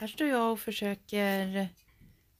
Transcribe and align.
Här 0.00 0.06
står 0.06 0.26
jag 0.28 0.52
och 0.52 0.60
försöker 0.60 1.68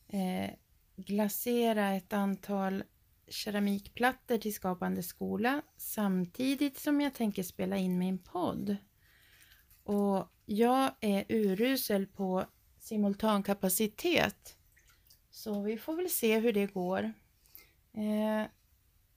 eh, 0.09 0.51
glasera 0.97 1.93
ett 1.93 2.13
antal 2.13 2.83
keramikplattor 3.29 4.39
till 4.39 4.55
Skapande 4.55 5.03
skola 5.03 5.63
samtidigt 5.77 6.79
som 6.79 7.01
jag 7.01 7.15
tänker 7.15 7.43
spela 7.43 7.77
in 7.77 7.99
min 7.99 8.19
podd. 8.19 8.77
Och 9.83 10.29
jag 10.47 10.91
är 11.01 11.25
urusel 11.29 12.07
på 12.07 12.45
simultankapacitet 12.79 14.57
så 15.31 15.63
vi 15.63 15.79
får 15.79 15.97
väl 15.97 16.11
se 16.11 16.39
hur 16.39 16.53
det 16.53 16.67
går. 16.67 17.13
Eh, 17.93 18.45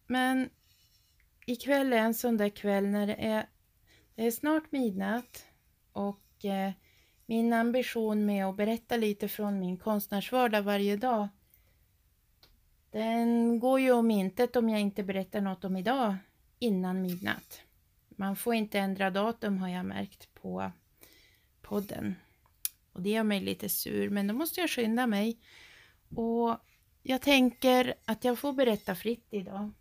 men 0.08 0.50
ikväll 1.45 1.94
är 1.94 1.98
en 1.98 2.14
sån 2.14 2.38
där 2.38 2.50
kväll 2.50 2.88
när 2.88 3.08
det 3.08 3.16
är, 3.16 3.50
det 4.16 4.28
är 4.28 4.31
snart 4.31 4.72
midnatt 4.72 5.45
och 5.91 6.45
eh, 6.45 6.72
min 7.34 7.54
ambition 7.54 8.26
med 8.26 8.46
att 8.46 8.58
berätta 8.58 8.98
lite 8.98 9.28
från 9.28 9.60
min 9.60 9.78
konstnärsvardag 9.78 10.62
varje 10.62 10.98
dag 10.98 11.28
den 12.92 13.59
går 13.59 13.80
ju 13.80 13.92
om 13.92 14.12
intet 14.12 14.56
om 14.56 14.70
jag 14.70 14.82
inte 14.82 15.04
berättar 15.04 15.42
något 15.42 15.64
om 15.64 15.78
idag 15.78 16.16
innan 16.59 17.02
midnatt. 17.02 17.62
Man 18.09 18.36
får 18.36 18.56
inte 18.56 18.80
ändra 18.80 19.09
datum 19.09 19.58
har 19.58 19.70
jag 19.70 19.86
märkt 19.86 20.34
på 20.34 20.72
podden. 21.62 22.16
Och 22.92 23.02
det 23.02 23.09
gör 23.09 23.23
mig 23.23 23.40
lite 23.40 23.70
sur, 23.70 24.09
men 24.09 24.28
då 24.28 24.34
måste 24.34 24.62
jag 24.62 24.70
skynda 24.70 25.08
mig. 25.08 25.40
Och 26.16 26.58
jag 27.03 27.22
tänker 27.22 27.94
att 28.06 28.23
jag 28.23 28.40
får 28.40 28.53
berätta 28.53 28.95
fritt 28.95 29.28
idag. 29.30 29.72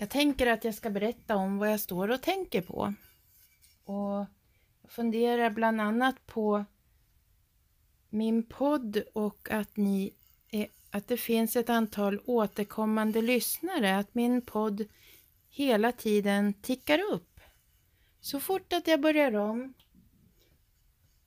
Jag 0.00 0.10
tänker 0.10 0.46
att 0.46 0.64
jag 0.64 0.74
ska 0.74 0.90
berätta 0.90 1.36
om 1.36 1.58
vad 1.58 1.72
jag 1.72 1.80
står 1.80 2.10
och 2.10 2.22
tänker 2.22 2.62
på. 2.62 2.94
Och 3.84 4.26
jag 4.82 4.90
funderar 4.90 5.50
bland 5.50 5.80
annat 5.80 6.26
på 6.26 6.64
min 8.08 8.42
podd 8.42 9.02
och 9.14 9.50
att, 9.50 9.76
ni 9.76 10.14
är, 10.50 10.66
att 10.90 11.08
det 11.08 11.16
finns 11.16 11.56
ett 11.56 11.70
antal 11.70 12.20
återkommande 12.24 13.22
lyssnare, 13.22 13.96
att 13.96 14.14
min 14.14 14.42
podd 14.42 14.84
hela 15.48 15.92
tiden 15.92 16.54
tickar 16.54 17.00
upp. 17.12 17.40
Så 18.20 18.40
fort 18.40 18.72
att 18.72 18.86
jag 18.86 19.00
börjar 19.00 19.34
om 19.34 19.74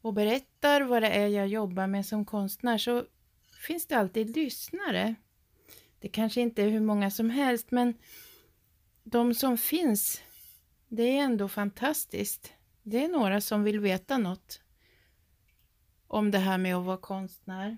och 0.01 0.13
berättar 0.13 0.81
vad 0.81 1.01
det 1.01 1.09
är 1.09 1.27
jag 1.27 1.47
jobbar 1.47 1.87
med 1.87 2.05
som 2.05 2.25
konstnär 2.25 2.77
så 2.77 3.05
finns 3.67 3.87
det 3.87 3.95
alltid 3.95 4.35
lyssnare. 4.35 5.15
Det 5.99 6.09
kanske 6.09 6.41
inte 6.41 6.63
är 6.63 6.67
hur 6.67 6.79
många 6.79 7.11
som 7.11 7.29
helst 7.29 7.71
men 7.71 7.93
de 9.03 9.33
som 9.33 9.57
finns, 9.57 10.21
det 10.87 11.03
är 11.03 11.23
ändå 11.23 11.47
fantastiskt. 11.47 12.53
Det 12.83 13.03
är 13.03 13.07
några 13.07 13.41
som 13.41 13.63
vill 13.63 13.79
veta 13.79 14.17
något 14.17 14.61
om 16.07 16.31
det 16.31 16.37
här 16.37 16.57
med 16.57 16.75
att 16.75 16.85
vara 16.85 16.97
konstnär. 16.97 17.77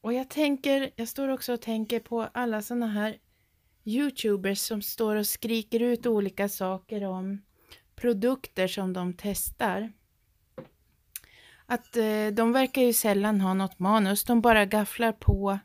Och 0.00 0.12
jag 0.12 0.30
tänker, 0.30 0.90
jag 0.96 1.08
står 1.08 1.28
också 1.28 1.52
och 1.52 1.60
tänker 1.60 2.00
på 2.00 2.22
alla 2.22 2.62
sådana 2.62 2.86
här 2.86 3.18
Youtubers 3.84 4.58
som 4.58 4.82
står 4.82 5.16
och 5.16 5.26
skriker 5.26 5.80
ut 5.80 6.06
olika 6.06 6.48
saker 6.48 7.04
om 7.04 7.42
produkter 7.94 8.68
som 8.68 8.92
de 8.92 9.14
testar. 9.18 9.92
Att 11.66 11.96
eh, 11.96 12.26
de 12.32 12.52
verkar 12.52 12.82
ju 12.82 12.92
sällan 12.92 13.40
ha 13.40 13.54
något 13.54 13.78
manus, 13.78 14.24
de 14.24 14.40
bara 14.40 14.64
gafflar 14.64 15.12
på 15.12 15.58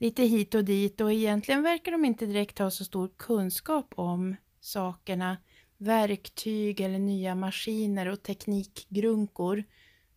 lite 0.00 0.22
hit 0.22 0.54
och 0.54 0.64
dit 0.64 1.00
och 1.00 1.12
egentligen 1.12 1.62
verkar 1.62 1.92
de 1.92 2.04
inte 2.04 2.26
direkt 2.26 2.58
ha 2.58 2.70
så 2.70 2.84
stor 2.84 3.10
kunskap 3.16 3.92
om 3.96 4.36
sakerna 4.60 5.36
verktyg 5.76 6.80
eller 6.80 6.98
nya 6.98 7.34
maskiner 7.34 8.08
och 8.08 8.22
teknikgrunkor 8.22 9.64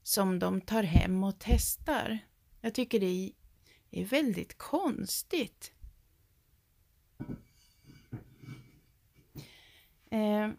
som 0.03 0.39
de 0.39 0.61
tar 0.61 0.83
hem 0.83 1.23
och 1.23 1.35
testar. 1.39 2.19
Jag 2.61 2.73
tycker 2.73 2.99
det 2.99 3.33
är 3.91 4.05
väldigt 4.05 4.57
konstigt. 4.57 5.71
Eh, 10.11 10.49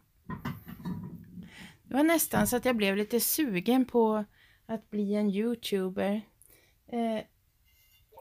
det 1.83 1.95
var 1.95 2.03
nästan 2.03 2.47
så 2.47 2.56
att 2.56 2.65
jag 2.65 2.77
blev 2.77 2.97
lite 2.97 3.21
sugen 3.21 3.85
på 3.85 4.25
att 4.67 4.91
bli 4.91 5.15
en 5.15 5.31
youtuber. 5.31 6.23
Eh, 6.87 7.25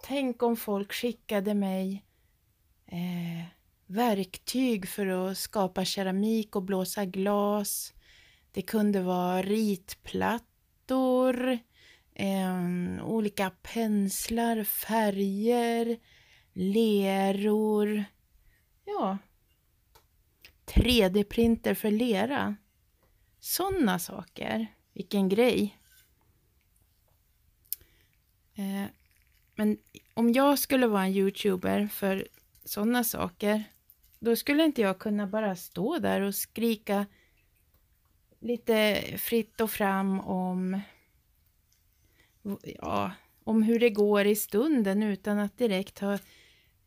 tänk 0.03 0.43
om 0.43 0.55
folk 0.55 0.93
skickade 0.93 1.53
mig 1.53 2.05
eh, 2.85 3.45
verktyg 3.85 4.87
för 4.87 5.07
att 5.07 5.37
skapa 5.37 5.85
keramik 5.85 6.55
och 6.55 6.63
blåsa 6.63 7.05
glas. 7.05 7.93
Det 8.51 8.61
kunde 8.61 9.01
vara 9.01 9.41
ritplattor, 9.41 10.39
eh, 12.15 13.05
olika 13.05 13.49
penslar, 13.49 14.63
färger, 14.63 15.97
leror. 16.53 18.03
Ja, 18.85 19.17
3D-printer 20.65 21.73
för 21.73 21.91
lera. 21.91 22.55
Sådana 23.39 23.99
saker. 23.99 24.67
Vilken 24.93 25.29
grej. 25.29 25.77
Eh, 28.55 28.82
men 29.63 29.77
om 30.13 30.31
jag 30.31 30.59
skulle 30.59 30.87
vara 30.87 31.03
en 31.05 31.11
youtuber 31.11 31.87
för 31.87 32.27
sådana 32.65 33.03
saker 33.03 33.63
då 34.19 34.35
skulle 34.35 34.63
inte 34.65 34.81
jag 34.81 34.99
kunna 34.99 35.27
bara 35.27 35.55
stå 35.55 35.99
där 35.99 36.21
och 36.21 36.35
skrika 36.35 37.05
lite 38.39 39.01
fritt 39.17 39.61
och 39.61 39.71
fram 39.71 40.19
om, 40.19 40.81
ja, 42.63 43.11
om 43.43 43.63
hur 43.63 43.79
det 43.79 43.89
går 43.89 44.25
i 44.25 44.35
stunden 44.35 45.03
utan 45.03 45.39
att 45.39 45.57
direkt 45.57 45.99
ha 45.99 46.19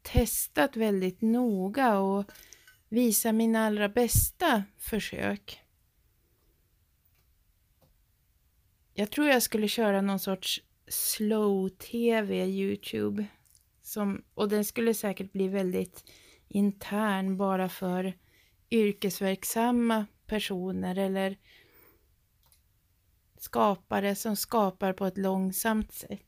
testat 0.03 0.77
väldigt 0.77 1.21
noga 1.21 1.99
och 1.99 2.31
visa 2.89 3.33
mina 3.33 3.67
allra 3.67 3.89
bästa 3.89 4.65
försök. 4.79 5.63
Jag 8.95 9.11
tror 9.11 9.29
jag 9.29 9.43
skulle 9.43 9.69
köra 9.69 10.01
någon 10.01 10.21
sorts 10.21 10.63
slow-tv 10.89 12.47
Youtube. 12.47 13.27
Som, 13.83 14.23
och 14.35 14.49
den 14.49 14.65
skulle 14.65 14.95
säkert 14.95 15.33
bli 15.33 15.49
väldigt 15.49 16.05
intern 16.49 17.37
bara 17.37 17.69
för 17.69 18.19
yrkesverksamma 18.71 20.07
personer 20.27 20.99
eller 20.99 21.37
skapare 23.39 24.15
som 24.15 24.37
skapar 24.37 24.93
på 24.93 25.07
ett 25.07 25.19
långsamt 25.19 25.93
sätt. 25.93 26.23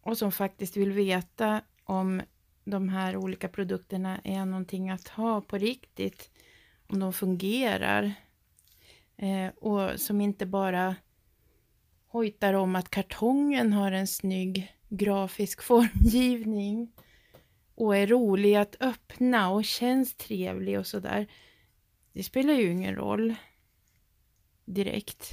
Och 0.00 0.18
som 0.18 0.32
faktiskt 0.32 0.76
vill 0.76 0.92
veta 0.92 1.60
om 1.84 2.22
de 2.64 2.88
här 2.88 3.16
olika 3.16 3.48
produkterna 3.48 4.20
är 4.24 4.44
någonting 4.44 4.90
att 4.90 5.08
ha 5.08 5.40
på 5.40 5.58
riktigt. 5.58 6.30
Om 6.86 7.00
de 7.00 7.12
fungerar. 7.12 8.12
Eh, 9.16 9.48
och 9.56 10.00
som 10.00 10.20
inte 10.20 10.46
bara 10.46 10.96
hojtar 12.12 12.54
om 12.54 12.76
att 12.76 12.90
kartongen 12.90 13.72
har 13.72 13.92
en 13.92 14.06
snygg 14.06 14.74
grafisk 14.88 15.62
formgivning 15.62 16.92
och 17.74 17.96
är 17.96 18.06
rolig 18.06 18.54
att 18.54 18.76
öppna 18.80 19.50
och 19.50 19.64
känns 19.64 20.14
trevlig 20.14 20.78
och 20.78 20.86
sådär. 20.86 21.26
Det 22.12 22.22
spelar 22.22 22.54
ju 22.54 22.70
ingen 22.70 22.94
roll 22.94 23.34
direkt. 24.64 25.30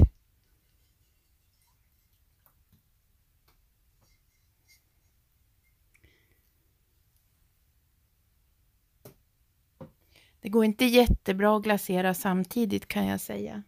Det 10.40 10.50
går 10.50 10.66
inte 10.66 10.86
jättebra 10.86 11.58
att 11.58 11.64
glasera 11.64 12.14
samtidigt 12.14 12.88
kan 12.88 13.08
jag 13.08 13.22
säga. 13.22 13.64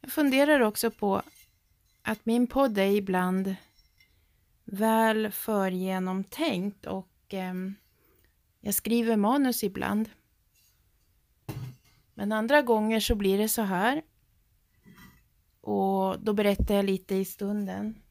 Jag 0.00 0.12
funderar 0.12 0.60
också 0.60 0.90
på 0.90 1.22
att 2.08 2.26
min 2.26 2.46
podd 2.46 2.78
är 2.78 2.90
ibland 2.90 3.54
väl 4.64 5.30
förgenomtänkt 5.30 6.86
och 6.86 7.34
eh, 7.34 7.54
jag 8.60 8.74
skriver 8.74 9.16
manus 9.16 9.64
ibland. 9.64 10.10
Men 12.14 12.32
andra 12.32 12.62
gånger 12.62 13.00
så 13.00 13.14
blir 13.14 13.38
det 13.38 13.48
så 13.48 13.62
här. 13.62 14.02
Och 15.60 16.20
då 16.20 16.32
berättar 16.32 16.74
jag 16.74 16.84
lite 16.84 17.14
i 17.14 17.24
stunden. 17.24 18.02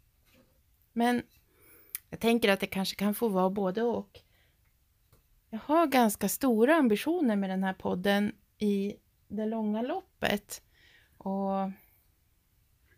Men 0.93 1.23
jag 2.09 2.19
tänker 2.19 2.49
att 2.49 2.59
det 2.59 2.67
kanske 2.67 2.95
kan 2.95 3.15
få 3.15 3.27
vara 3.27 3.49
både 3.49 3.83
och. 3.83 4.19
Jag 5.49 5.59
har 5.59 5.87
ganska 5.87 6.29
stora 6.29 6.75
ambitioner 6.75 7.35
med 7.35 7.49
den 7.49 7.63
här 7.63 7.73
podden 7.73 8.31
i 8.57 8.95
det 9.27 9.45
långa 9.45 9.81
loppet. 9.81 10.61
Och 11.17 11.71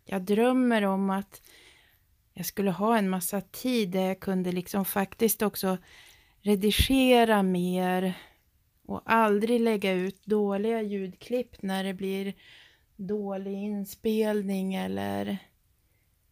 jag 0.04 0.22
drömmer 0.22 0.84
om 0.84 1.10
att 1.10 1.42
jag 2.34 2.46
skulle 2.46 2.70
ha 2.70 2.98
en 2.98 3.08
massa 3.08 3.40
tid 3.40 3.90
där 3.90 4.06
jag 4.06 4.20
kunde 4.20 4.52
liksom 4.52 4.84
faktiskt 4.84 5.42
också 5.42 5.78
redigera 6.40 7.42
mer 7.42 8.14
och 8.86 9.02
aldrig 9.04 9.60
lägga 9.60 9.92
ut 9.92 10.24
dåliga 10.24 10.82
ljudklipp 10.82 11.62
när 11.62 11.84
det 11.84 11.94
blir 11.94 12.34
dålig 12.96 13.54
inspelning 13.54 14.74
eller 14.74 15.28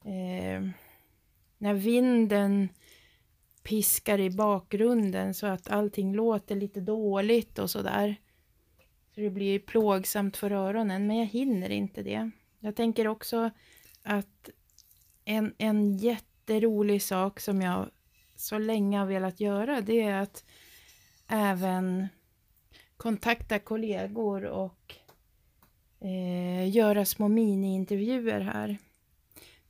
eh, 0.04 0.68
när 1.58 1.74
vinden 1.74 2.68
piskar 3.62 4.20
i 4.20 4.30
bakgrunden 4.30 5.34
så 5.34 5.46
att 5.46 5.70
allting 5.70 6.14
låter 6.14 6.56
lite 6.56 6.80
dåligt 6.80 7.58
och 7.58 7.70
sådär. 7.70 8.16
Så 9.14 9.20
det 9.20 9.30
blir 9.30 9.58
plågsamt 9.58 10.36
för 10.36 10.50
öronen, 10.50 11.06
men 11.06 11.16
jag 11.16 11.26
hinner 11.26 11.70
inte 11.70 12.02
det. 12.02 12.30
Jag 12.60 12.76
tänker 12.76 13.08
också 13.08 13.50
att 14.02 14.50
en, 15.24 15.54
en 15.58 15.96
jätterolig 15.96 17.02
sak 17.02 17.40
som 17.40 17.60
jag 17.60 17.90
så 18.36 18.58
länge 18.58 18.98
har 18.98 19.06
velat 19.06 19.40
göra, 19.40 19.80
det 19.80 20.00
är 20.00 20.22
att 20.22 20.44
även 21.26 22.08
kontakta 22.96 23.58
kollegor 23.58 24.44
och 24.44 24.94
eh, 26.00 26.68
göra 26.70 27.04
små 27.04 27.28
mini-intervjuer 27.28 28.40
här. 28.40 28.78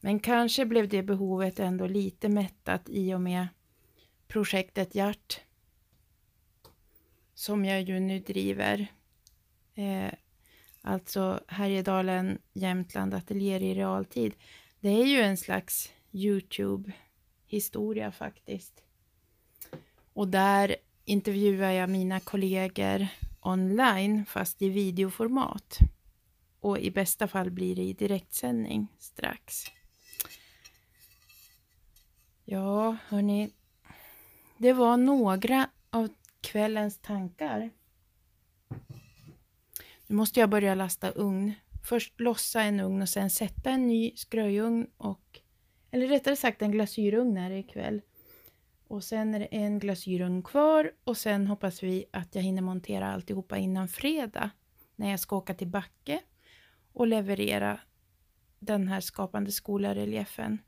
Men 0.00 0.20
kanske 0.20 0.64
blev 0.66 0.88
det 0.88 1.02
behovet 1.02 1.58
ändå 1.58 1.86
lite 1.86 2.28
mättat 2.28 2.88
i 2.88 3.14
och 3.14 3.20
med 3.20 3.48
projektet 4.28 4.94
Hjärt 4.94 5.40
som 7.38 7.64
jag 7.64 7.82
ju 7.82 8.00
nu 8.00 8.18
driver. 8.18 8.86
Eh, 9.74 10.12
alltså 10.82 11.40
Härjedalen, 11.48 12.38
Jämtland, 12.52 13.14
Ateljéer 13.14 13.62
i 13.62 13.74
realtid. 13.74 14.34
Det 14.80 14.88
är 14.88 15.06
ju 15.06 15.20
en 15.20 15.36
slags 15.36 15.92
Youtube-historia 16.12 18.12
faktiskt. 18.12 18.82
Och 20.12 20.28
där 20.28 20.76
intervjuar 21.04 21.70
jag 21.70 21.90
mina 21.90 22.20
kollegor 22.20 23.06
online 23.40 24.26
fast 24.26 24.62
i 24.62 24.68
videoformat. 24.68 25.78
Och 26.60 26.78
i 26.78 26.90
bästa 26.90 27.28
fall 27.28 27.50
blir 27.50 27.76
det 27.76 27.82
i 27.82 27.92
direktsändning 27.92 28.88
strax. 28.98 29.64
Ja, 32.44 32.96
hörni. 33.08 33.50
Det 34.58 34.72
var 34.72 34.96
några 34.96 35.70
av 35.90 36.08
kvällens 36.40 36.98
tankar. 36.98 37.70
Nu 40.10 40.16
måste 40.16 40.40
jag 40.40 40.50
börja 40.50 40.74
lasta 40.74 41.10
ugn. 41.10 41.52
Först 41.84 42.20
lossa 42.20 42.62
en 42.62 42.80
ugn 42.80 43.02
och 43.02 43.08
sen 43.08 43.30
sätta 43.30 43.70
en 43.70 43.86
ny 43.86 44.12
skröjugn 44.16 44.86
och 44.96 45.40
eller 45.90 46.08
rättare 46.08 46.36
sagt 46.36 46.62
en 46.62 46.70
glasyrugn 46.70 47.36
är 47.36 47.50
det 47.50 47.58
ikväll. 47.58 48.00
Och 48.86 49.04
sen 49.04 49.34
är 49.34 49.38
det 49.38 49.46
en 49.46 49.78
glasyrugn 49.78 50.42
kvar 50.42 50.92
och 51.04 51.16
sen 51.16 51.46
hoppas 51.46 51.82
vi 51.82 52.04
att 52.10 52.34
jag 52.34 52.42
hinner 52.42 52.62
montera 52.62 53.12
alltihopa 53.12 53.56
innan 53.58 53.88
fredag 53.88 54.50
när 54.96 55.10
jag 55.10 55.20
ska 55.20 55.36
åka 55.36 55.54
till 55.54 55.68
Backe 55.68 56.20
och 56.92 57.06
leverera 57.06 57.80
den 58.58 58.88
här 58.88 59.00
skapande 59.00 59.52
skola-reliefen. 59.52 60.58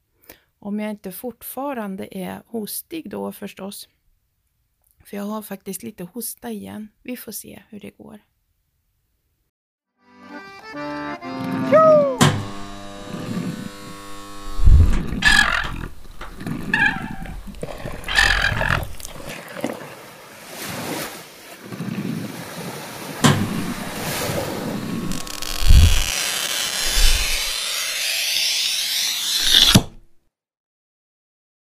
Om 0.59 0.81
jag 0.81 0.91
inte 0.91 1.13
fortfarande 1.13 2.19
är 2.19 2.43
hostig 2.47 3.11
då 3.11 3.33
förstås. 3.33 3.89
För 5.05 5.17
jag 5.17 5.25
har 5.25 5.43
faktiskt 5.43 5.83
lite 5.83 6.05
hosta 6.05 6.51
igen. 6.51 6.89
Vi 7.03 7.17
får 7.17 7.33
se 7.33 7.63
hur 7.69 7.81
det 7.81 7.91
går. 7.91 8.21